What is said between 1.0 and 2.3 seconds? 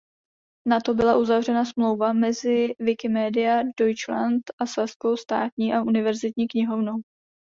uzavřena smlouva